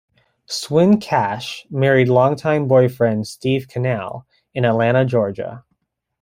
[0.47, 5.63] Swin Cash married longtime boyfriend Steve Canal in Atlanta, Georgia.